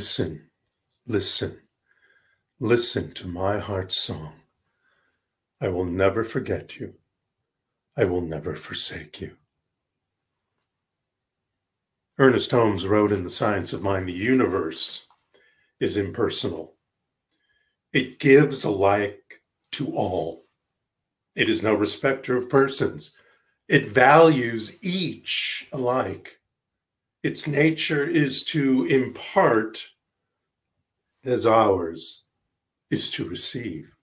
Listen, 0.00 0.48
listen, 1.06 1.58
listen 2.58 3.12
to 3.12 3.28
my 3.28 3.58
heart's 3.58 3.98
song. 3.98 4.32
I 5.60 5.68
will 5.68 5.84
never 5.84 6.24
forget 6.24 6.78
you. 6.80 6.94
I 7.98 8.06
will 8.06 8.22
never 8.22 8.54
forsake 8.54 9.20
you. 9.20 9.36
Ernest 12.16 12.50
Holmes 12.50 12.86
wrote 12.86 13.12
in 13.12 13.24
The 13.24 13.28
Science 13.28 13.74
of 13.74 13.82
Mind 13.82 14.08
the 14.08 14.14
universe 14.14 15.06
is 15.80 15.98
impersonal. 15.98 16.76
It 17.92 18.18
gives 18.20 18.64
alike 18.64 19.42
to 19.72 19.94
all. 19.94 20.46
It 21.36 21.50
is 21.50 21.62
no 21.62 21.74
respecter 21.74 22.38
of 22.38 22.48
persons. 22.48 23.14
It 23.68 23.92
values 23.92 24.82
each 24.82 25.68
alike. 25.72 26.40
Its 27.22 27.46
nature 27.46 28.06
is 28.06 28.44
to 28.44 28.86
impart 28.86 29.86
as 31.24 31.46
ours 31.46 32.22
is 32.90 33.10
to 33.12 33.28
receive. 33.28 33.94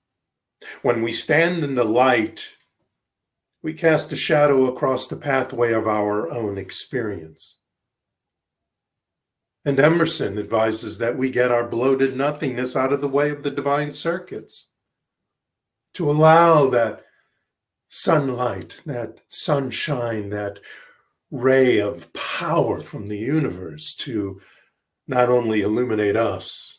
When 0.81 1.01
we 1.01 1.11
stand 1.11 1.63
in 1.63 1.75
the 1.75 1.83
light, 1.83 2.47
we 3.61 3.73
cast 3.73 4.11
a 4.11 4.15
shadow 4.15 4.67
across 4.67 5.07
the 5.07 5.17
pathway 5.17 5.73
of 5.73 5.87
our 5.87 6.29
own 6.31 6.57
experience. 6.57 7.57
And 9.65 9.79
Emerson 9.79 10.37
advises 10.37 10.97
that 10.99 11.17
we 11.17 11.29
get 11.29 11.51
our 11.51 11.67
bloated 11.67 12.15
nothingness 12.15 12.75
out 12.75 12.93
of 12.93 13.01
the 13.01 13.09
way 13.09 13.29
of 13.31 13.43
the 13.43 13.51
divine 13.51 13.91
circuits 13.91 14.67
to 15.95 16.09
allow 16.09 16.69
that 16.69 17.03
sunlight, 17.89 18.81
that 18.85 19.19
sunshine, 19.27 20.29
that 20.29 20.59
ray 21.31 21.79
of 21.79 22.11
power 22.13 22.79
from 22.79 23.07
the 23.07 23.17
universe 23.17 23.93
to 23.95 24.39
not 25.07 25.29
only 25.29 25.61
illuminate 25.61 26.15
us 26.15 26.76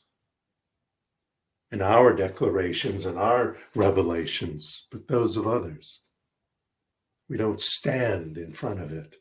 in 1.71 1.83
our 1.83 2.15
declarations 2.15 3.07
and 3.07 3.19
our 3.19 3.57
revelations, 3.75 4.87
but 4.91 5.07
those 5.07 5.37
of 5.37 5.47
others. 5.47 6.01
We 7.29 7.37
don't 7.37 7.61
stand 7.61 8.39
in 8.39 8.53
front 8.53 8.81
of 8.81 8.93
it, 8.93 9.17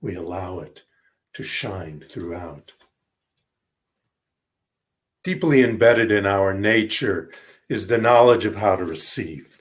we 0.00 0.14
allow 0.14 0.60
it 0.60 0.84
to 1.34 1.42
shine 1.42 2.00
throughout. 2.00 2.72
Deeply 5.24 5.62
embedded 5.62 6.10
in 6.10 6.24
our 6.24 6.54
nature 6.54 7.30
is 7.68 7.86
the 7.86 7.98
knowledge 7.98 8.46
of 8.46 8.56
how 8.56 8.76
to 8.76 8.84
receive. 8.84 9.60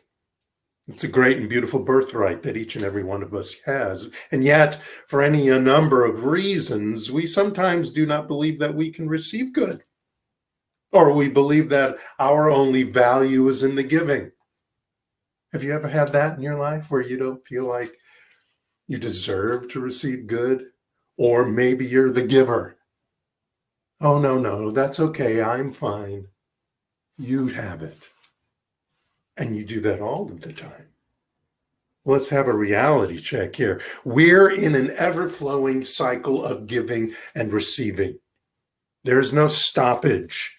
It's 0.87 1.03
a 1.03 1.09
great 1.09 1.37
and 1.37 1.49
beautiful 1.49 1.81
birthright 1.81 2.41
that 2.43 2.55
each 2.55 2.77
and 2.77 2.85
every 2.85 3.03
one 3.03 3.21
of 3.21 3.33
us 3.33 3.55
has. 3.65 4.09
And 4.31 4.41
yet, 4.41 4.75
for 5.07 5.21
any 5.21 5.49
number 5.59 6.05
of 6.05 6.23
reasons, 6.23 7.11
we 7.11 7.25
sometimes 7.25 7.91
do 7.91 8.05
not 8.05 8.29
believe 8.29 8.57
that 8.59 8.73
we 8.73 8.89
can 8.89 9.09
receive 9.09 9.51
good. 9.51 9.83
Or 10.93 11.11
we 11.11 11.29
believe 11.29 11.69
that 11.69 11.97
our 12.19 12.49
only 12.49 12.83
value 12.83 13.47
is 13.47 13.63
in 13.63 13.75
the 13.75 13.83
giving. 13.83 14.31
Have 15.53 15.63
you 15.63 15.73
ever 15.73 15.87
had 15.87 16.09
that 16.09 16.37
in 16.37 16.43
your 16.43 16.57
life 16.57 16.89
where 16.89 17.01
you 17.01 17.17
don't 17.17 17.45
feel 17.45 17.65
like 17.67 17.97
you 18.87 18.97
deserve 18.97 19.69
to 19.69 19.79
receive 19.79 20.27
good? 20.27 20.67
Or 21.17 21.45
maybe 21.45 21.85
you're 21.85 22.11
the 22.11 22.21
giver. 22.21 22.77
Oh, 23.99 24.19
no, 24.19 24.37
no, 24.37 24.71
that's 24.71 24.99
okay. 24.99 25.41
I'm 25.41 25.73
fine. 25.73 26.27
You 27.17 27.47
have 27.47 27.81
it. 27.81 28.09
And 29.35 29.57
you 29.57 29.65
do 29.65 29.79
that 29.81 30.01
all 30.01 30.31
of 30.31 30.41
the 30.41 30.53
time. 30.53 30.87
Let's 32.05 32.29
have 32.29 32.47
a 32.47 32.53
reality 32.53 33.17
check 33.17 33.55
here. 33.55 33.81
We're 34.05 34.51
in 34.51 34.75
an 34.75 34.91
ever 34.91 35.27
flowing 35.27 35.83
cycle 35.83 36.45
of 36.45 36.67
giving 36.67 37.13
and 37.35 37.51
receiving. 37.51 38.19
There 39.03 39.19
is 39.19 39.33
no 39.33 39.47
stoppage 39.47 40.56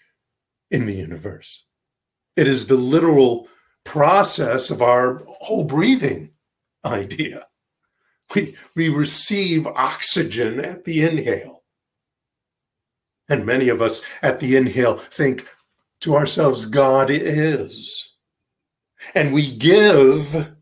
in 0.71 0.85
the 0.85 0.93
universe. 0.93 1.65
It 2.35 2.47
is 2.47 2.67
the 2.67 2.75
literal 2.75 3.47
process 3.83 4.69
of 4.69 4.81
our 4.81 5.23
whole 5.39 5.63
breathing 5.63 6.31
idea. 6.85 7.47
We, 8.35 8.55
we 8.75 8.89
receive 8.89 9.65
oxygen 9.65 10.59
at 10.63 10.85
the 10.85 11.03
inhale. 11.03 11.63
And 13.27 13.45
many 13.45 13.69
of 13.69 13.81
us 13.81 14.01
at 14.21 14.39
the 14.39 14.55
inhale 14.55 14.97
think 14.97 15.47
to 16.01 16.15
ourselves, 16.15 16.65
God 16.65 17.09
is. 17.09 18.13
And 19.15 19.33
we 19.33 19.51
give 19.51 20.53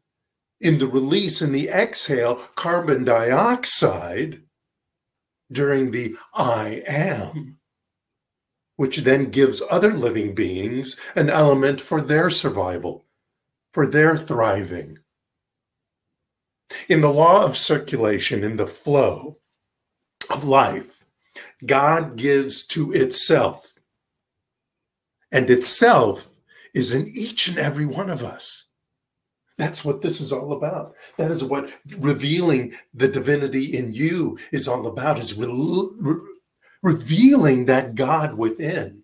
in 0.59 0.77
the 0.77 0.87
release, 0.87 1.41
in 1.41 1.51
the 1.51 1.69
exhale, 1.69 2.35
carbon 2.55 3.03
dioxide 3.03 4.41
during 5.51 5.91
the 5.91 6.15
I 6.33 6.83
am, 6.87 7.56
which 8.77 8.99
then 8.99 9.29
gives 9.29 9.61
other 9.69 9.93
living 9.93 10.33
beings 10.33 10.97
an 11.15 11.29
element 11.29 11.81
for 11.81 11.99
their 11.99 12.29
survival, 12.29 13.05
for 13.73 13.85
their 13.85 14.15
thriving. 14.15 14.97
In 16.87 17.01
the 17.01 17.11
law 17.11 17.43
of 17.43 17.57
circulation, 17.57 18.43
in 18.43 18.55
the 18.55 18.67
flow 18.67 19.37
of 20.29 20.43
life, 20.43 21.05
God 21.65 22.15
gives 22.15 22.65
to 22.67 22.93
itself, 22.93 23.79
and 25.31 25.49
itself 25.49 26.31
is 26.73 26.93
in 26.93 27.07
each 27.07 27.47
and 27.47 27.57
every 27.57 27.85
one 27.85 28.09
of 28.09 28.23
us. 28.23 28.65
That's 29.57 29.83
what 29.83 30.01
this 30.01 30.21
is 30.21 30.31
all 30.31 30.53
about. 30.53 30.93
That 31.17 31.31
is 31.31 31.43
what 31.43 31.71
revealing 31.97 32.75
the 32.93 33.07
divinity 33.07 33.75
in 33.75 33.91
you 33.91 34.37
is 34.51 34.67
all 34.67 34.85
about, 34.85 35.17
is 35.17 35.35
re- 35.35 36.19
revealing 36.81 37.65
that 37.65 37.95
God 37.95 38.33
within. 38.35 39.03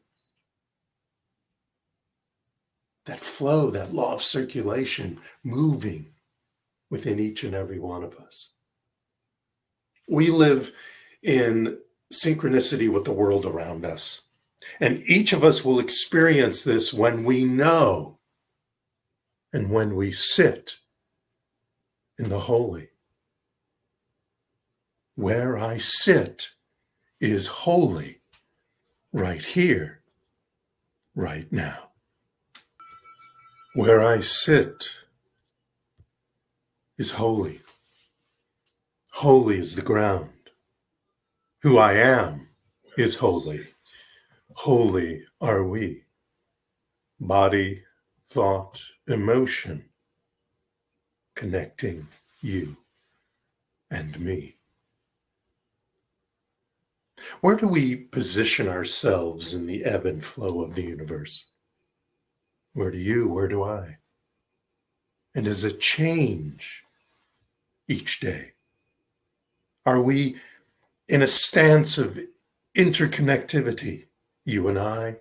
That 3.05 3.19
flow, 3.19 3.69
that 3.71 3.93
law 3.93 4.13
of 4.13 4.21
circulation 4.21 5.19
moving 5.43 6.13
within 6.89 7.19
each 7.19 7.43
and 7.43 7.53
every 7.53 7.79
one 7.79 8.03
of 8.03 8.15
us. 8.17 8.51
We 10.07 10.29
live 10.29 10.71
in 11.21 11.77
synchronicity 12.13 12.89
with 12.89 13.03
the 13.03 13.11
world 13.11 13.45
around 13.45 13.85
us. 13.85 14.21
And 14.79 15.03
each 15.05 15.33
of 15.33 15.43
us 15.43 15.65
will 15.65 15.79
experience 15.79 16.63
this 16.63 16.93
when 16.93 17.23
we 17.23 17.43
know 17.43 18.19
and 19.51 19.71
when 19.71 19.95
we 19.95 20.11
sit 20.11 20.77
in 22.17 22.29
the 22.29 22.39
holy. 22.39 22.89
Where 25.15 25.57
I 25.57 25.77
sit 25.77 26.49
is 27.23 27.47
holy 27.47 28.19
right 29.13 29.45
here, 29.45 30.01
right 31.15 31.49
now. 31.53 31.91
Where 33.75 34.03
I 34.03 34.19
sit 34.19 34.89
is 36.97 37.11
holy. 37.11 37.61
Holy 39.11 39.57
is 39.57 39.77
the 39.77 39.81
ground. 39.81 40.31
Who 41.61 41.77
I 41.77 41.93
am 41.93 42.49
is 42.97 43.15
holy. 43.15 43.67
Holy 44.55 45.23
are 45.39 45.63
we. 45.63 46.03
Body, 47.21 47.83
thought, 48.25 48.81
emotion, 49.07 49.85
connecting 51.35 52.09
you 52.41 52.75
and 53.89 54.19
me. 54.19 54.57
Where 57.41 57.55
do 57.55 57.67
we 57.67 57.95
position 57.95 58.67
ourselves 58.67 59.53
in 59.53 59.65
the 59.65 59.83
ebb 59.85 60.05
and 60.05 60.23
flow 60.23 60.63
of 60.63 60.75
the 60.75 60.83
universe? 60.83 61.47
Where 62.73 62.91
do 62.91 62.97
you, 62.97 63.27
where 63.27 63.47
do 63.47 63.63
I? 63.63 63.97
And 65.35 65.45
does 65.45 65.63
it 65.63 65.79
change 65.79 66.83
each 67.87 68.19
day? 68.19 68.51
Are 69.85 70.01
we 70.01 70.37
in 71.09 71.21
a 71.21 71.27
stance 71.27 71.97
of 71.97 72.19
interconnectivity, 72.75 74.05
you 74.45 74.67
and 74.67 74.79
I, 74.79 75.17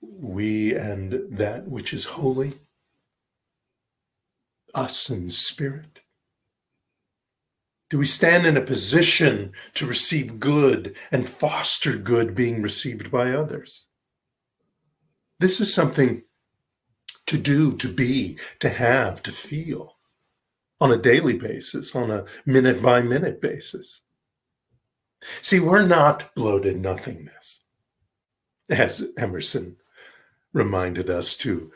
we 0.00 0.74
and 0.74 1.36
that 1.36 1.68
which 1.68 1.92
is 1.92 2.04
holy, 2.04 2.54
us 4.74 5.10
in 5.10 5.28
spirit? 5.28 6.00
Do 7.90 7.98
we 7.98 8.06
stand 8.06 8.46
in 8.46 8.56
a 8.56 8.62
position 8.62 9.52
to 9.74 9.84
receive 9.84 10.38
good 10.38 10.94
and 11.10 11.28
foster 11.28 11.96
good 11.96 12.36
being 12.36 12.62
received 12.62 13.10
by 13.10 13.32
others? 13.32 13.86
This 15.40 15.60
is 15.60 15.74
something 15.74 16.22
to 17.26 17.36
do, 17.36 17.72
to 17.76 17.92
be, 17.92 18.38
to 18.60 18.68
have, 18.68 19.22
to 19.24 19.32
feel 19.32 19.96
on 20.80 20.92
a 20.92 20.96
daily 20.96 21.34
basis, 21.34 21.94
on 21.94 22.10
a 22.10 22.24
minute 22.46 22.80
by 22.80 23.02
minute 23.02 23.40
basis. 23.40 24.02
See, 25.42 25.60
we're 25.60 25.86
not 25.86 26.32
bloated 26.34 26.80
nothingness, 26.80 27.60
as 28.70 29.10
Emerson 29.18 29.76
reminded 30.52 31.10
us 31.10 31.36
to 31.38 31.72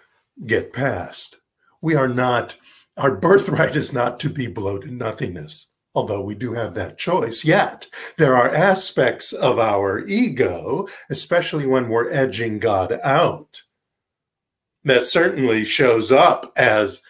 get 0.46 0.72
past. 0.72 1.40
We 1.82 1.96
are 1.96 2.08
not, 2.08 2.56
our 2.96 3.16
birthright 3.16 3.76
is 3.76 3.92
not 3.92 4.20
to 4.20 4.30
be 4.30 4.46
bloated 4.46 4.92
nothingness. 4.92 5.66
Although 5.94 6.20
we 6.20 6.34
do 6.34 6.54
have 6.54 6.74
that 6.74 6.98
choice, 6.98 7.44
yet. 7.44 7.86
There 8.16 8.36
are 8.36 8.54
aspects 8.54 9.32
of 9.32 9.58
our 9.58 10.00
ego, 10.06 10.88
especially 11.10 11.66
when 11.66 11.88
we're 11.88 12.10
edging 12.10 12.58
God 12.58 12.98
out, 13.02 13.62
that 14.84 15.04
certainly 15.04 15.64
shows 15.64 16.10
up 16.12 16.52
as 16.56 17.00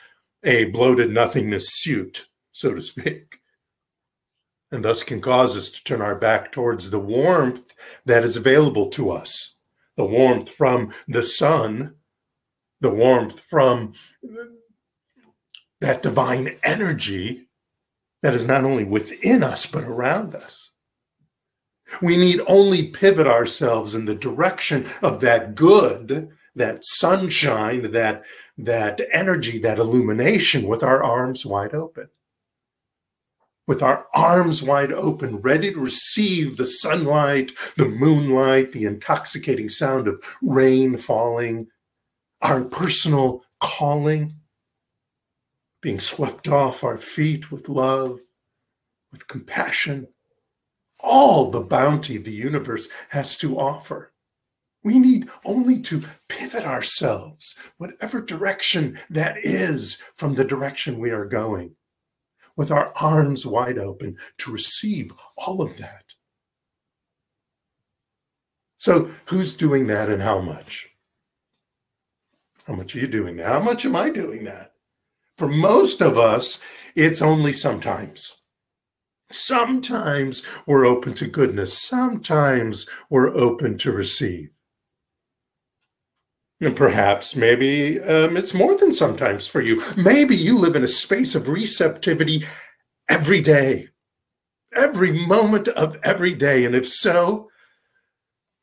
a 0.44 0.66
bloated 0.66 1.10
nothingness 1.10 1.66
suit, 1.68 2.28
so 2.52 2.74
to 2.74 2.82
speak, 2.82 3.40
and 4.70 4.84
thus 4.84 5.02
can 5.02 5.20
cause 5.20 5.56
us 5.56 5.70
to 5.70 5.82
turn 5.84 6.02
our 6.02 6.14
back 6.14 6.52
towards 6.52 6.90
the 6.90 6.98
warmth 6.98 7.72
that 8.04 8.22
is 8.22 8.36
available 8.36 8.88
to 8.90 9.10
us 9.10 9.54
the 9.96 10.04
warmth 10.04 10.48
from 10.48 10.92
the 11.08 11.22
sun, 11.22 11.94
the 12.80 12.90
warmth 12.90 13.40
from 13.40 13.92
that 15.80 16.02
divine 16.02 16.56
energy 16.62 17.48
that 18.24 18.32
is 18.32 18.46
not 18.46 18.64
only 18.64 18.84
within 18.84 19.42
us, 19.42 19.66
but 19.66 19.84
around 19.84 20.34
us. 20.34 20.70
We 22.00 22.16
need 22.16 22.40
only 22.46 22.88
pivot 22.88 23.26
ourselves 23.26 23.94
in 23.94 24.06
the 24.06 24.14
direction 24.14 24.86
of 25.02 25.20
that 25.20 25.54
good, 25.54 26.30
that 26.54 26.86
sunshine, 26.86 27.90
that, 27.90 28.24
that 28.56 29.02
energy, 29.12 29.58
that 29.58 29.78
illumination 29.78 30.66
with 30.66 30.82
our 30.82 31.02
arms 31.02 31.44
wide 31.44 31.74
open. 31.74 32.08
With 33.66 33.82
our 33.82 34.06
arms 34.14 34.62
wide 34.62 34.90
open, 34.90 35.42
ready 35.42 35.70
to 35.74 35.78
receive 35.78 36.56
the 36.56 36.64
sunlight, 36.64 37.52
the 37.76 37.90
moonlight, 37.90 38.72
the 38.72 38.84
intoxicating 38.84 39.68
sound 39.68 40.08
of 40.08 40.24
rain 40.40 40.96
falling, 40.96 41.66
our 42.40 42.64
personal 42.64 43.44
calling 43.60 44.36
being 45.84 46.00
swept 46.00 46.48
off 46.48 46.82
our 46.82 46.96
feet 46.96 47.52
with 47.52 47.68
love, 47.68 48.18
with 49.12 49.28
compassion, 49.28 50.08
all 50.98 51.50
the 51.50 51.60
bounty 51.60 52.16
the 52.16 52.32
universe 52.32 52.88
has 53.10 53.36
to 53.36 53.58
offer. 53.58 54.10
We 54.82 54.98
need 54.98 55.28
only 55.44 55.82
to 55.82 56.02
pivot 56.26 56.64
ourselves, 56.64 57.54
whatever 57.76 58.22
direction 58.22 58.98
that 59.10 59.36
is 59.44 60.02
from 60.14 60.36
the 60.36 60.44
direction 60.44 60.98
we 60.98 61.10
are 61.10 61.26
going, 61.26 61.76
with 62.56 62.70
our 62.70 62.90
arms 62.96 63.44
wide 63.44 63.76
open 63.76 64.16
to 64.38 64.52
receive 64.52 65.12
all 65.36 65.60
of 65.60 65.76
that. 65.76 66.14
So, 68.78 69.10
who's 69.26 69.52
doing 69.54 69.86
that 69.88 70.08
and 70.08 70.22
how 70.22 70.40
much? 70.40 70.88
How 72.66 72.72
much 72.72 72.96
are 72.96 73.00
you 73.00 73.06
doing 73.06 73.36
that? 73.36 73.46
How 73.46 73.60
much 73.60 73.84
am 73.84 73.96
I 73.96 74.08
doing 74.08 74.44
that? 74.44 74.73
For 75.36 75.48
most 75.48 76.00
of 76.00 76.18
us, 76.18 76.60
it's 76.94 77.22
only 77.22 77.52
sometimes. 77.52 78.36
Sometimes 79.32 80.42
we're 80.66 80.86
open 80.86 81.14
to 81.14 81.26
goodness. 81.26 81.76
Sometimes 81.76 82.86
we're 83.10 83.34
open 83.34 83.76
to 83.78 83.90
receive. 83.90 84.50
And 86.60 86.76
perhaps 86.76 87.34
maybe 87.34 88.00
um, 88.00 88.36
it's 88.36 88.54
more 88.54 88.76
than 88.76 88.92
sometimes 88.92 89.46
for 89.46 89.60
you. 89.60 89.82
Maybe 89.96 90.36
you 90.36 90.56
live 90.56 90.76
in 90.76 90.84
a 90.84 90.88
space 90.88 91.34
of 91.34 91.48
receptivity 91.48 92.46
every 93.08 93.40
day, 93.40 93.88
every 94.72 95.12
moment 95.26 95.68
of 95.68 95.96
every 96.04 96.32
day. 96.32 96.64
And 96.64 96.74
if 96.74 96.86
so, 96.86 97.50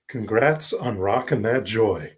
congrats 0.08 0.72
on 0.72 1.00
rocking 1.00 1.42
that 1.42 1.66
joy. 1.66 2.14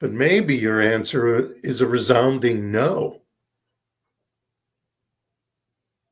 But 0.00 0.12
maybe 0.12 0.56
your 0.56 0.80
answer 0.80 1.54
is 1.62 1.80
a 1.80 1.86
resounding 1.86 2.70
no. 2.70 3.22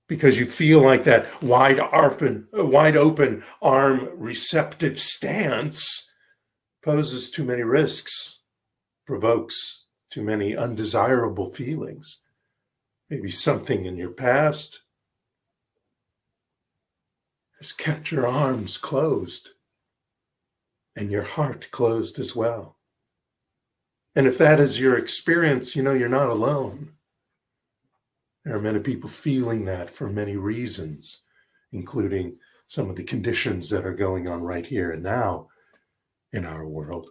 Because 0.09 0.38
you 0.38 0.47
feel 0.47 0.81
like 0.81 1.05
that 1.05 1.43
wide 1.43 1.81
open, 1.81 2.49
wide 2.53 2.97
open 2.97 3.43
arm 3.61 4.09
receptive 4.15 5.00
stance 5.00 6.11
poses 6.85 7.31
too 7.31 7.44
many 7.44 7.62
risks, 7.62 8.41
provokes 9.06 9.87
too 10.11 10.23
many 10.23 10.56
undesirable 10.56 11.47
feelings. 11.47 12.21
Maybe 13.11 13.31
something 13.31 13.85
in 13.85 13.97
your 13.97 14.11
past 14.11 14.81
has 17.59 17.73
kept 17.73 18.12
your 18.12 18.27
arms 18.27 18.79
closed 18.79 19.50
and 20.94 21.11
your 21.11 21.23
heart 21.23 21.69
closed 21.71 22.19
as 22.19 22.35
well. 22.35 22.75
And 24.17 24.27
if 24.27 24.39
that 24.39 24.59
is 24.59 24.81
your 24.81 24.97
experience, 24.97 25.77
you 25.77 25.83
know, 25.83 25.93
you're 25.93 26.09
not 26.09 26.31
alone. 26.31 26.93
There 28.45 28.57
are 28.57 28.61
many 28.61 28.79
people 28.79 29.11
feeling 29.11 29.67
that 29.67 29.91
for 29.91 30.09
many 30.09 30.37
reasons, 30.37 31.23
including 31.73 32.39
some 32.67 32.89
of 32.89 32.97
the 32.97 33.05
conditions 33.05 33.69
that 33.71 33.85
are 33.85 33.95
going 33.95 34.27
on 34.27 34.43
right 34.43 34.65
here 34.65 34.93
and 34.93 35.03
now 35.03 35.49
in 36.33 36.47
our 36.47 36.67
world. 36.67 37.11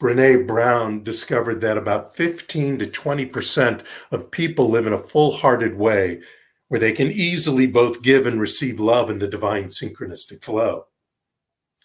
Brene 0.00 0.46
Brown 0.46 1.04
discovered 1.04 1.60
that 1.60 1.76
about 1.76 2.16
15 2.16 2.78
to 2.78 2.86
20% 2.86 3.84
of 4.10 4.30
people 4.30 4.70
live 4.70 4.86
in 4.86 4.94
a 4.94 4.98
full 4.98 5.32
hearted 5.32 5.76
way 5.76 6.22
where 6.68 6.80
they 6.80 6.92
can 6.92 7.08
easily 7.08 7.66
both 7.66 8.00
give 8.00 8.24
and 8.24 8.40
receive 8.40 8.80
love 8.80 9.10
in 9.10 9.18
the 9.18 9.28
divine 9.28 9.64
synchronistic 9.64 10.42
flow. 10.42 10.86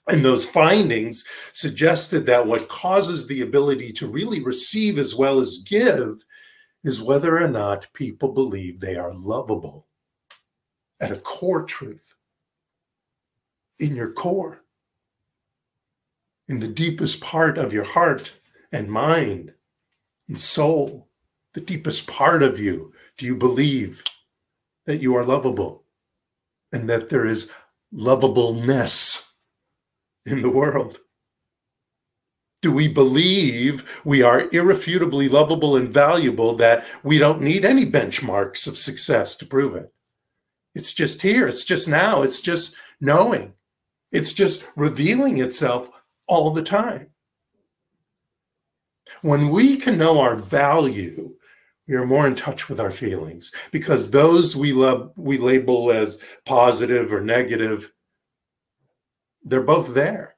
And 0.07 0.23
those 0.23 0.45
findings 0.45 1.25
suggested 1.51 2.25
that 2.27 2.45
what 2.45 2.69
causes 2.69 3.25
the 3.25 3.41
ability 3.41 3.91
to 3.93 4.07
really 4.07 4.41
receive 4.41 4.99
as 4.99 5.15
well 5.15 5.39
as 5.39 5.59
give 5.59 6.23
is 6.83 7.01
whether 7.01 7.41
or 7.41 7.47
not 7.47 7.91
people 7.93 8.31
believe 8.31 8.79
they 8.79 8.95
are 8.95 9.13
lovable 9.13 9.87
at 10.99 11.11
a 11.11 11.15
core 11.15 11.63
truth 11.63 12.13
in 13.79 13.95
your 13.95 14.11
core, 14.11 14.63
in 16.47 16.59
the 16.59 16.67
deepest 16.67 17.19
part 17.21 17.57
of 17.57 17.73
your 17.73 17.83
heart 17.83 18.33
and 18.71 18.89
mind 18.89 19.51
and 20.27 20.39
soul, 20.39 21.07
the 21.53 21.61
deepest 21.61 22.07
part 22.07 22.43
of 22.43 22.59
you. 22.59 22.93
Do 23.17 23.25
you 23.25 23.35
believe 23.35 24.03
that 24.85 25.01
you 25.01 25.15
are 25.15 25.25
lovable 25.25 25.83
and 26.71 26.87
that 26.89 27.09
there 27.09 27.25
is 27.25 27.51
lovableness? 27.91 29.31
In 30.25 30.41
the 30.41 30.49
world? 30.49 30.99
Do 32.61 32.71
we 32.71 32.87
believe 32.87 34.01
we 34.03 34.23
are 34.23 34.49
irrefutably 34.51 35.29
lovable 35.29 35.75
and 35.75 35.93
valuable 35.93 36.55
that 36.55 36.85
we 37.03 37.17
don't 37.17 37.41
need 37.41 37.63
any 37.63 37.85
benchmarks 37.85 38.65
of 38.65 38.77
success 38.77 39.35
to 39.35 39.45
prove 39.45 39.75
it? 39.75 39.93
It's 40.73 40.93
just 40.93 41.21
here, 41.21 41.47
it's 41.47 41.63
just 41.63 41.87
now, 41.87 42.23
it's 42.23 42.41
just 42.41 42.75
knowing, 42.99 43.53
it's 44.11 44.33
just 44.33 44.65
revealing 44.75 45.39
itself 45.39 45.89
all 46.27 46.51
the 46.51 46.63
time. 46.63 47.11
When 49.21 49.49
we 49.49 49.77
can 49.77 49.97
know 49.97 50.19
our 50.19 50.35
value, 50.35 51.35
we 51.87 51.93
are 51.95 52.05
more 52.05 52.25
in 52.25 52.35
touch 52.35 52.67
with 52.67 52.79
our 52.79 52.91
feelings 52.91 53.51
because 53.71 54.09
those 54.09 54.55
we 54.55 54.73
love 54.73 55.11
we 55.15 55.37
label 55.37 55.91
as 55.91 56.19
positive 56.45 57.13
or 57.13 57.21
negative 57.21 57.91
they're 59.45 59.61
both 59.61 59.93
there. 59.93 60.35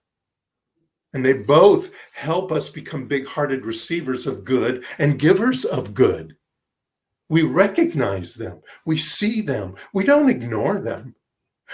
And 1.14 1.26
they 1.26 1.34
both 1.34 1.92
help 2.14 2.52
us 2.52 2.70
become 2.70 3.08
big 3.08 3.26
hearted 3.26 3.66
receivers 3.66 4.28
of 4.28 4.44
good 4.44 4.84
and 5.00 5.18
givers 5.18 5.64
of 5.66 5.94
good. 5.94 6.36
We 7.30 7.42
recognize 7.42 8.36
them, 8.36 8.62
we 8.86 8.98
see 8.98 9.42
them, 9.42 9.76
we 9.94 10.04
don't 10.04 10.30
ignore 10.30 10.80
them. 10.80 11.16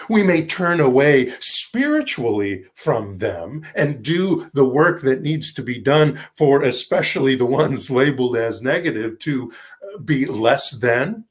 We 0.09 0.23
may 0.23 0.43
turn 0.43 0.79
away 0.79 1.29
spiritually 1.39 2.65
from 2.73 3.19
them 3.19 3.63
and 3.75 4.01
do 4.01 4.49
the 4.53 4.65
work 4.65 5.01
that 5.01 5.21
needs 5.21 5.53
to 5.53 5.61
be 5.61 5.77
done 5.77 6.19
for 6.35 6.63
especially 6.63 7.35
the 7.35 7.45
ones 7.45 7.91
labeled 7.91 8.35
as 8.35 8.63
negative 8.63 9.19
to 9.19 9.51
uh, 9.51 9.99
be 9.99 10.25
less 10.25 10.71
than, 10.71 11.25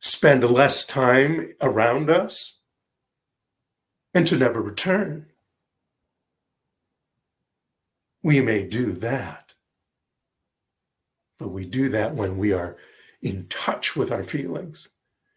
spend 0.00 0.42
less 0.42 0.84
time 0.84 1.54
around 1.60 2.10
us 2.10 2.61
and 4.14 4.26
to 4.26 4.36
never 4.36 4.60
return. 4.60 5.26
We 8.22 8.40
may 8.40 8.62
do 8.64 8.92
that, 8.92 9.54
but 11.38 11.48
we 11.48 11.66
do 11.66 11.88
that 11.88 12.14
when 12.14 12.38
we 12.38 12.52
are 12.52 12.76
in 13.20 13.46
touch 13.48 13.96
with 13.96 14.12
our 14.12 14.22
feelings, 14.22 14.88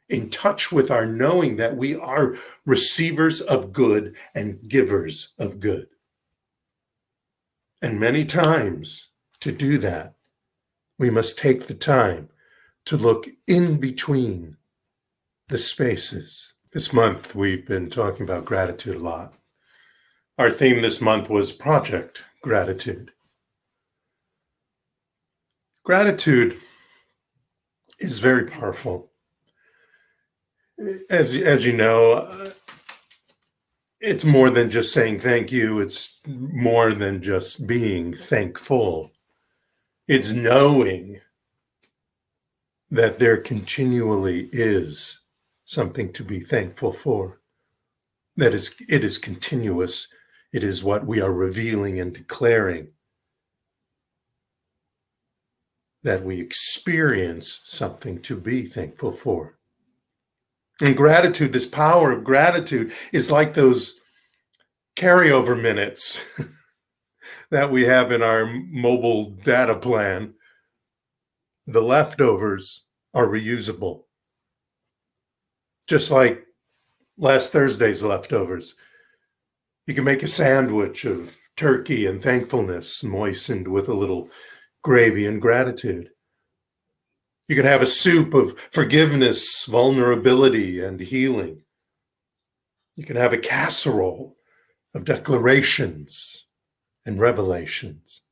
in 0.09 0.29
touch 0.29 0.71
with 0.71 0.91
our 0.91 1.05
knowing 1.05 1.55
that 1.55 1.75
we 1.75 1.95
are 1.95 2.35
receivers 2.65 3.41
of 3.41 3.73
good 3.73 4.15
and 4.35 4.59
givers 4.67 5.33
of 5.39 5.59
good. 5.59 5.87
And 7.81 7.99
many 7.99 8.25
times 8.25 9.09
to 9.39 9.51
do 9.51 9.77
that, 9.79 10.15
we 10.97 11.09
must 11.09 11.37
take 11.37 11.67
the 11.67 11.73
time 11.73 12.29
to 12.85 12.97
look 12.97 13.27
in 13.47 13.79
between 13.79 14.57
the 15.49 15.57
spaces 15.57 16.54
this 16.75 16.91
month, 16.91 17.33
we've 17.33 17.65
been 17.65 17.89
talking 17.89 18.23
about 18.23 18.43
gratitude 18.43 18.97
a 18.97 18.99
lot. 18.99 19.33
Our 20.37 20.51
theme 20.51 20.81
this 20.81 20.99
month 20.99 21.29
was 21.29 21.53
Project 21.53 22.25
Gratitude. 22.41 23.11
Gratitude 25.85 26.57
is 27.99 28.19
very 28.19 28.43
powerful. 28.43 29.09
As, 31.09 31.33
as 31.33 31.65
you 31.65 31.71
know, 31.71 32.51
it's 34.01 34.25
more 34.25 34.49
than 34.49 34.69
just 34.69 34.91
saying 34.91 35.21
thank 35.21 35.53
you, 35.53 35.79
it's 35.79 36.19
more 36.27 36.93
than 36.93 37.21
just 37.21 37.65
being 37.67 38.13
thankful. 38.13 39.13
It's 40.09 40.31
knowing 40.31 41.21
that 42.91 43.17
there 43.17 43.37
continually 43.37 44.49
is 44.51 45.21
something 45.65 46.13
to 46.13 46.23
be 46.23 46.39
thankful 46.39 46.91
for. 46.91 47.41
That 48.37 48.53
is, 48.53 48.75
it 48.87 49.03
is 49.03 49.17
continuous. 49.17 50.07
It 50.53 50.63
is 50.63 50.83
what 50.83 51.05
we 51.05 51.19
are 51.19 51.33
revealing 51.33 51.99
and 51.99 52.13
declaring. 52.13 52.89
That 56.03 56.23
we 56.23 56.39
experience 56.39 57.61
something 57.63 58.21
to 58.21 58.37
be 58.37 58.65
thankful 58.65 59.11
for. 59.11 59.57
And 60.81 60.95
gratitude, 60.95 61.51
this 61.51 61.67
power 61.67 62.11
of 62.11 62.23
gratitude, 62.23 62.93
is 63.11 63.31
like 63.31 63.53
those 63.53 63.99
carryover 64.95 65.59
minutes 65.59 66.19
that 67.49 67.71
we 67.71 67.83
have 67.83 68.11
in 68.11 68.21
our 68.21 68.45
mobile 68.45 69.31
data 69.31 69.75
plan. 69.75 70.33
The 71.65 71.81
leftovers 71.81 72.83
are 73.13 73.25
reusable. 73.25 74.04
Just 75.87 76.11
like 76.11 76.45
last 77.17 77.51
Thursday's 77.51 78.03
leftovers. 78.03 78.75
You 79.87 79.93
can 79.93 80.03
make 80.03 80.23
a 80.23 80.27
sandwich 80.27 81.05
of 81.05 81.37
turkey 81.55 82.05
and 82.05 82.21
thankfulness 82.21 83.03
moistened 83.03 83.67
with 83.67 83.87
a 83.87 83.93
little 83.93 84.29
gravy 84.83 85.25
and 85.25 85.41
gratitude. 85.41 86.09
You 87.47 87.55
can 87.55 87.65
have 87.65 87.81
a 87.81 87.87
soup 87.87 88.33
of 88.33 88.59
forgiveness, 88.71 89.65
vulnerability, 89.65 90.83
and 90.83 90.99
healing. 90.99 91.61
You 92.95 93.05
can 93.05 93.15
have 93.15 93.33
a 93.33 93.37
casserole 93.37 94.35
of 94.93 95.05
declarations 95.05 96.47
and 97.05 97.19
revelations. 97.19 98.23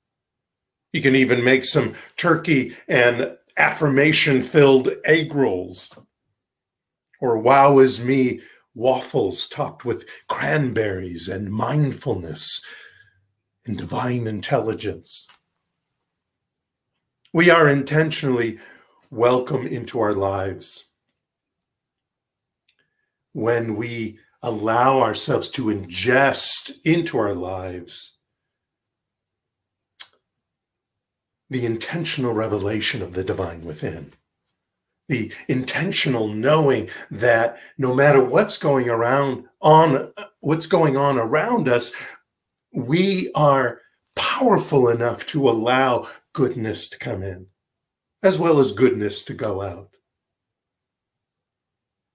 You 0.91 1.01
can 1.01 1.15
even 1.15 1.43
make 1.43 1.65
some 1.65 1.93
turkey 2.17 2.75
and 2.87 3.37
affirmation 3.57 4.41
filled 4.41 4.89
egg 5.05 5.35
rolls 5.35 5.95
or 7.23 7.37
wow 7.37 7.79
is 7.79 8.03
me 8.03 8.41
waffles 8.75 9.47
topped 9.47 9.85
with 9.85 10.05
cranberries 10.27 11.29
and 11.29 11.49
mindfulness 11.49 12.61
and 13.65 13.77
divine 13.77 14.27
intelligence. 14.27 15.25
We 17.31 17.49
are 17.49 17.69
intentionally 17.69 18.59
welcome 19.09 19.65
into 19.65 20.01
our 20.01 20.11
lives 20.11 20.87
when 23.31 23.77
we 23.77 24.19
allow 24.41 24.99
ourselves 24.99 25.49
to 25.51 25.67
ingest 25.67 26.71
into 26.83 27.17
our 27.17 27.33
lives 27.33 28.17
the 31.49 31.65
intentional 31.65 32.33
revelation 32.33 33.01
of 33.01 33.13
the 33.13 33.23
divine 33.23 33.63
within. 33.63 34.11
The 35.09 35.31
intentional 35.47 36.27
knowing 36.29 36.89
that 37.11 37.59
no 37.77 37.93
matter 37.93 38.23
what's 38.23 38.57
going 38.57 38.89
around 38.89 39.45
on 39.61 40.13
what's 40.39 40.67
going 40.67 40.95
on 40.95 41.17
around 41.17 41.67
us, 41.67 41.91
we 42.73 43.31
are 43.35 43.81
powerful 44.15 44.89
enough 44.89 45.25
to 45.27 45.49
allow 45.49 46.07
goodness 46.33 46.89
to 46.89 46.97
come 46.97 47.21
in 47.23 47.47
as 48.23 48.39
well 48.39 48.59
as 48.59 48.71
goodness 48.71 49.23
to 49.25 49.33
go 49.33 49.61
out. 49.61 49.89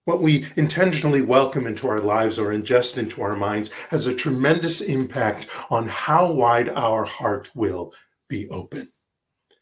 What 0.06 0.22
we 0.22 0.46
intentionally 0.56 1.20
welcome 1.20 1.66
into 1.66 1.86
our 1.86 2.00
lives 2.00 2.38
or 2.38 2.48
ingest 2.48 2.96
into 2.96 3.20
our 3.20 3.36
minds 3.36 3.70
has 3.90 4.06
a 4.06 4.14
tremendous 4.14 4.80
impact 4.80 5.48
on 5.68 5.86
how 5.86 6.32
wide 6.32 6.70
our 6.70 7.04
heart 7.04 7.50
will 7.54 7.92
be 8.26 8.48
open 8.48 8.90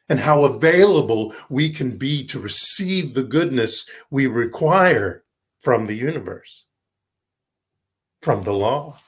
and 0.09 0.21
how 0.21 0.45
available 0.45 1.35
we 1.49 1.71
can 1.71 1.97
be 1.97 2.25
to 2.25 2.39
receive 2.39 3.15
the 3.15 3.25
goodness 3.25 3.89
we 4.11 4.27
require 4.27 5.25
from 5.61 5.87
the 5.87 5.95
universe, 5.95 6.65
from 8.23 8.43
the 8.45 8.53
law. 8.53 8.99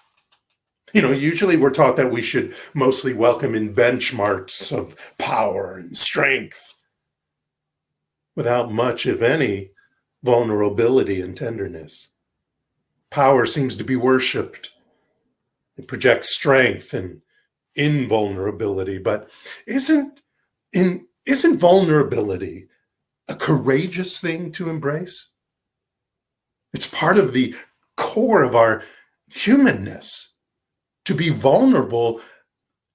You 0.93 1.03
know, 1.03 1.13
usually 1.13 1.57
we're 1.57 1.71
taught 1.71 1.97
that 1.97 2.11
we 2.11 2.23
should 2.23 2.55
mostly 2.75 3.13
welcome 3.13 3.55
in 3.55 3.75
benchmarks 3.75 4.77
of 4.77 4.97
power 5.19 5.77
and 5.77 5.97
strength 5.97 6.77
without 8.35 8.73
much, 8.73 9.07
if 9.07 9.21
any, 9.21 9.71
vulnerability 10.23 11.21
and 11.21 11.37
tenderness. 11.37 12.09
Power 13.11 13.47
seems 13.47 13.77
to 13.77 13.85
be 13.85 13.97
worshiped. 13.97 14.71
It 15.77 15.87
projects 15.89 16.35
strength 16.35 16.95
and 16.95 17.21
invulnerability, 17.75 18.99
but 18.99 19.31
isn't 19.67 20.23
in 20.73 21.07
isn't 21.27 21.59
vulnerability 21.59 22.69
a 23.29 23.35
courageous 23.35 24.21
thing 24.21 24.53
to 24.53 24.71
embrace? 24.71 25.29
It's 26.73 26.87
part 26.87 27.19
of 27.19 27.33
the 27.33 27.55
core 27.97 28.43
of 28.43 28.55
our 28.55 28.83
humanness. 29.31 30.35
To 31.07 31.15
be 31.15 31.31
vulnerable 31.31 32.21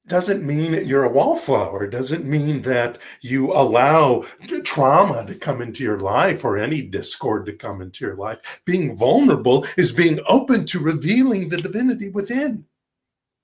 doesn't 0.07 0.43
mean 0.43 0.85
you're 0.85 1.05
a 1.05 1.09
wallflower. 1.09 1.87
Doesn't 1.87 2.25
mean 2.25 2.61
that 2.63 2.97
you 3.21 3.53
allow 3.53 4.25
trauma 4.63 5.25
to 5.25 5.35
come 5.35 5.61
into 5.61 5.83
your 5.83 5.99
life 5.99 6.43
or 6.43 6.57
any 6.57 6.81
discord 6.81 7.45
to 7.45 7.53
come 7.53 7.81
into 7.81 8.05
your 8.05 8.15
life. 8.15 8.61
Being 8.65 8.95
vulnerable 8.95 9.65
is 9.77 9.91
being 9.91 10.19
open 10.27 10.65
to 10.67 10.79
revealing 10.79 11.49
the 11.49 11.57
divinity 11.57 12.09
within 12.09 12.65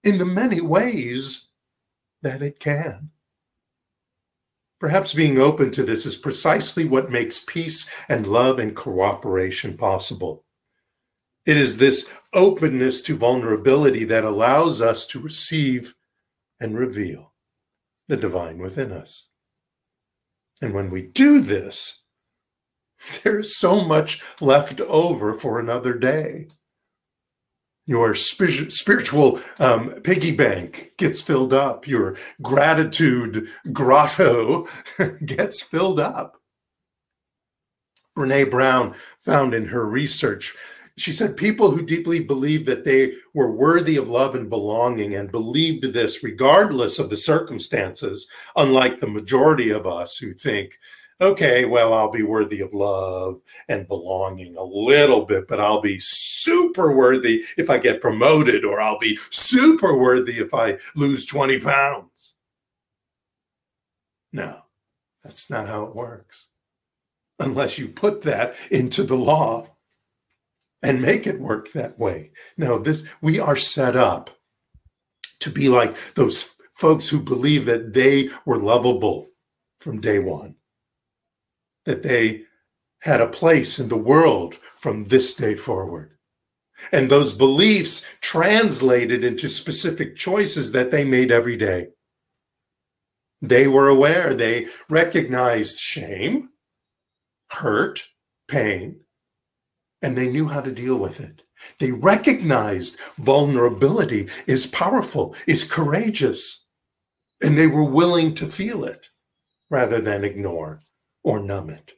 in 0.04 0.18
the 0.18 0.26
many 0.26 0.60
ways 0.60 1.50
that 2.22 2.42
it 2.42 2.60
can. 2.60 3.10
Perhaps 4.80 5.14
being 5.14 5.38
open 5.38 5.72
to 5.72 5.84
this 5.84 6.06
is 6.06 6.16
precisely 6.16 6.86
what 6.86 7.12
makes 7.12 7.42
peace 7.42 7.90
and 8.08 8.26
love 8.26 8.60
and 8.60 8.76
cooperation 8.76 9.76
possible. 9.76 10.46
It 11.46 11.58
is 11.58 11.78
this 11.78 12.10
openness 12.34 13.02
to 13.04 13.18
vulnerability 13.18 14.06
that 14.06 14.24
allows 14.24 14.82
us 14.82 15.06
to 15.08 15.20
receive 15.20 15.96
and 16.60 16.78
reveal 16.78 17.34
the 18.08 18.18
divine 18.18 18.58
within 18.60 18.92
us. 18.92 19.30
And 20.62 20.74
when 20.74 20.90
we 20.90 21.04
do 21.04 21.40
this, 21.40 22.04
there's 23.24 23.56
so 23.56 23.82
much 23.84 24.22
left 24.40 24.82
over 24.82 25.34
for 25.34 25.60
another 25.60 25.94
day. 25.94 26.48
Your 27.90 28.14
spiritual 28.14 29.40
um, 29.58 29.90
piggy 30.04 30.32
bank 30.32 30.92
gets 30.98 31.24
filled 31.24 31.54
up. 31.54 31.88
Your 31.88 32.18
gratitude 32.40 33.50
grotto 33.74 34.68
gets 35.26 35.64
filled 35.64 36.00
up. 36.00 36.38
Brene 38.16 38.52
Brown 38.52 38.94
found 39.18 39.56
in 39.56 39.66
her 39.66 39.88
research 39.88 40.56
she 41.00 41.14
said 41.14 41.38
people 41.38 41.72
who 41.72 41.82
deeply 41.82 42.20
believed 42.20 42.66
that 42.66 42.84
they 42.84 43.14
were 43.34 43.52
worthy 43.52 43.96
of 43.96 44.10
love 44.10 44.36
and 44.36 44.50
belonging 44.50 45.16
and 45.16 45.32
believed 45.32 45.94
this 45.94 46.24
regardless 46.24 47.00
of 47.00 47.10
the 47.10 47.16
circumstances 47.16 48.28
unlike 48.58 49.00
the 49.00 49.08
majority 49.08 49.70
of 49.70 49.88
us 49.88 50.18
who 50.18 50.34
think 50.34 50.78
okay 51.22 51.66
well 51.66 51.94
i'll 51.94 52.12
be 52.12 52.24
worthy 52.24 52.62
of 52.62 52.74
love 52.74 53.42
and 53.68 53.88
belonging 53.88 54.56
a 54.56 54.64
little 54.64 55.26
bit 55.26 55.48
but 55.48 55.60
i'll 55.60 55.82
be 55.82 56.00
super 56.00 56.94
worthy 56.94 57.44
if 57.58 57.70
i 57.70 57.78
get 57.78 58.02
promoted 58.02 58.64
or 58.64 58.80
i'll 58.80 59.00
be 59.00 59.18
super 59.30 59.98
worthy 59.98 60.40
if 60.40 60.54
i 60.54 60.78
lose 60.96 61.26
20 61.26 61.60
pounds. 61.60 62.36
No 64.32 64.64
that's 65.24 65.50
not 65.50 65.68
how 65.68 65.84
it 65.84 65.96
works. 65.96 66.48
Unless 67.40 67.78
you 67.78 67.88
put 67.88 68.22
that 68.24 68.56
into 68.72 69.04
the 69.04 69.16
law 69.16 69.68
and 70.82 71.02
make 71.02 71.28
it 71.28 71.40
work 71.40 71.72
that 71.74 71.98
way. 72.00 72.32
No, 72.58 72.80
this 72.80 73.06
we 73.22 73.40
are 73.40 73.56
set 73.56 73.96
up 73.96 74.30
to 75.40 75.50
be 75.50 75.70
like 75.70 75.96
those 76.16 76.56
folks 76.72 77.08
who 77.08 77.20
believe 77.20 77.66
that 77.66 77.94
they 77.94 78.30
were 78.46 78.58
lovable 78.58 79.28
from 79.80 80.02
day 80.02 80.20
one, 80.20 80.56
that 81.90 82.04
they 82.04 82.44
had 83.00 83.20
a 83.20 83.28
place 83.28 83.80
in 83.80 83.90
the 83.90 83.98
world 83.98 84.54
from 84.76 85.06
this 85.06 85.34
day 85.34 85.56
forward. 85.56 86.12
And 86.92 87.10
those 87.10 87.34
beliefs 87.34 88.06
translated 88.22 89.24
into 89.24 89.50
specific 89.50 90.16
choices 90.16 90.72
that 90.72 90.92
they 90.92 91.04
made 91.04 91.32
every 91.32 91.58
day. 91.58 91.88
They 93.42 93.68
were 93.68 93.88
aware, 93.88 94.36
they 94.36 94.68
recognized 94.88 95.80
shame, 95.80 96.50
hurt, 97.50 98.06
pain, 98.48 99.00
and 100.04 100.16
they 100.16 100.30
knew 100.30 100.48
how 100.48 100.62
to 100.62 100.72
deal 100.72 100.98
with 100.98 101.20
it. 101.20 101.42
They 101.80 101.92
recognized 101.92 103.00
vulnerability 103.18 104.28
is 104.46 104.68
powerful, 104.68 105.36
is 105.48 105.66
courageous, 105.66 106.66
and 107.42 107.58
they 107.58 107.68
were 107.68 107.84
willing 107.84 108.36
to 108.36 108.46
feel 108.46 108.84
it 108.84 109.08
rather 109.72 110.00
than 110.00 110.24
ignore 110.24 110.82
or 111.24 111.40
numb 111.40 111.70
it. 111.70 111.94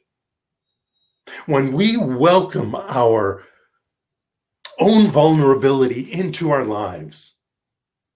when 1.46 1.72
we 1.72 1.96
welcome 1.96 2.74
our 2.74 3.42
own 4.80 5.06
vulnerability 5.06 6.12
into 6.12 6.50
our 6.50 6.64
lives 6.64 7.34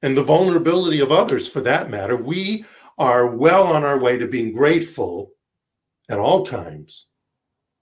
and 0.02 0.16
the 0.16 0.22
vulnerability 0.22 1.00
of 1.00 1.12
others 1.12 1.46
for 1.48 1.60
that 1.60 1.90
matter, 1.90 2.16
we 2.16 2.64
are 2.98 3.26
well 3.26 3.66
on 3.66 3.84
our 3.84 3.98
way 3.98 4.18
to 4.18 4.26
being 4.26 4.52
grateful 4.52 5.30
at 6.08 6.18
all 6.18 6.44
times 6.44 7.06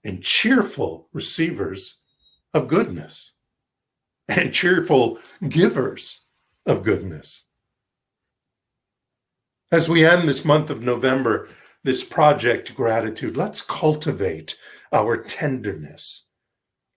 and 0.03 0.23
cheerful 0.23 1.09
receivers 1.13 1.97
of 2.53 2.67
goodness 2.67 3.33
and 4.27 4.53
cheerful 4.53 5.19
givers 5.49 6.21
of 6.65 6.83
goodness. 6.83 7.45
As 9.71 9.89
we 9.89 10.05
end 10.05 10.27
this 10.27 10.45
month 10.45 10.69
of 10.69 10.83
November, 10.83 11.49
this 11.85 12.03
project 12.03 12.75
gratitude, 12.75 13.37
let's 13.37 13.61
cultivate 13.61 14.57
our 14.91 15.15
tenderness. 15.15 16.25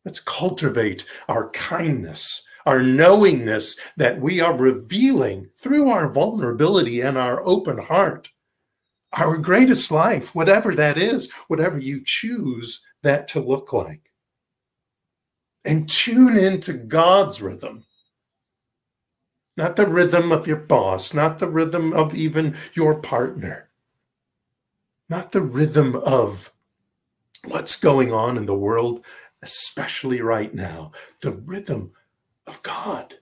Let's 0.04 0.18
cultivate 0.18 1.04
our 1.28 1.50
kindness, 1.50 2.42
our 2.66 2.83
knowingness 2.83 3.78
that 3.97 4.21
we 4.21 4.40
are 4.40 4.57
revealing 4.57 5.50
through 5.57 5.90
our 5.90 6.11
vulnerability 6.11 7.00
and 7.00 7.16
our 7.16 7.47
open 7.47 7.78
heart 7.78 8.30
our 9.14 9.38
greatest 9.38 9.90
life, 9.90 10.35
whatever 10.35 10.75
that 10.75 10.99
is, 10.99 11.33
whatever 11.49 11.78
you 11.78 12.02
choose 12.04 12.85
that 13.02 13.26
to 13.26 13.40
look 13.40 13.73
like. 13.73 14.12
And 15.64 15.88
tune 15.88 16.37
into 16.37 16.75
God's 16.75 17.40
rhythm 17.40 17.87
not 19.59 19.75
the 19.75 19.87
rhythm 19.88 20.30
of 20.30 20.47
your 20.47 20.57
boss, 20.57 21.12
not 21.12 21.40
the 21.40 21.49
rhythm 21.49 21.92
of 21.92 22.14
even 22.14 22.54
your 22.75 22.95
partner, 22.95 23.67
not 25.08 25.32
the 25.32 25.42
rhythm 25.42 25.96
of 25.96 26.52
what's 27.44 27.76
going 27.76 28.12
on 28.12 28.36
in 28.36 28.46
the 28.46 28.54
world, 28.54 29.04
especially 29.42 30.20
right 30.20 30.54
now, 30.54 30.92
the 31.22 31.32
rhythm 31.32 31.92
of 32.46 32.62
God, 32.62 33.14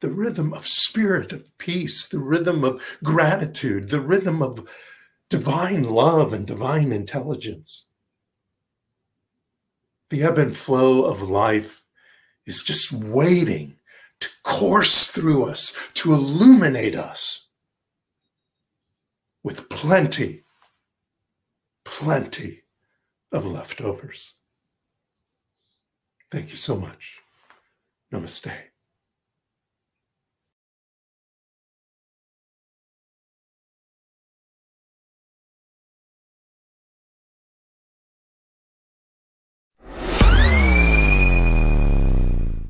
the 0.00 0.10
rhythm 0.10 0.52
of 0.52 0.66
spirit, 0.66 1.32
of 1.32 1.56
peace, 1.58 2.08
the 2.08 2.18
rhythm 2.18 2.64
of 2.64 2.82
gratitude, 3.02 3.90
the 3.90 4.00
rhythm 4.00 4.42
of 4.42 4.68
divine 5.28 5.84
love 5.84 6.32
and 6.32 6.46
divine 6.46 6.92
intelligence. 6.92 7.86
The 10.10 10.24
ebb 10.24 10.38
and 10.38 10.56
flow 10.56 11.04
of 11.04 11.30
life 11.30 11.84
is 12.46 12.62
just 12.62 12.92
waiting 12.92 13.76
to 14.18 14.28
course 14.42 15.06
through 15.06 15.44
us, 15.44 15.72
to 15.94 16.12
illuminate 16.12 16.96
us 16.96 17.48
with 19.42 19.68
plenty, 19.70 20.42
plenty 21.90 22.62
of 23.32 23.44
leftovers. 23.44 24.34
Thank 26.30 26.50
you 26.50 26.56
so 26.56 26.76
much. 26.76 27.18
Namaste. 28.12 28.69